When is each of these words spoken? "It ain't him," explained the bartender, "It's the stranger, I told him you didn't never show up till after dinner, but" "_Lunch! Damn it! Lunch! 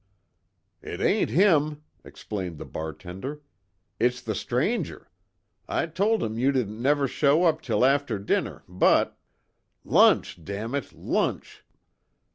"It 0.81 0.99
ain't 0.99 1.29
him," 1.29 1.83
explained 2.03 2.57
the 2.57 2.65
bartender, 2.65 3.43
"It's 3.99 4.19
the 4.19 4.33
stranger, 4.33 5.11
I 5.69 5.85
told 5.85 6.23
him 6.23 6.39
you 6.39 6.51
didn't 6.51 6.81
never 6.81 7.07
show 7.07 7.43
up 7.43 7.61
till 7.61 7.85
after 7.85 8.17
dinner, 8.17 8.63
but" 8.67 9.15
"_Lunch! 9.85 10.43
Damn 10.43 10.73
it! 10.73 10.91
Lunch! 10.91 11.63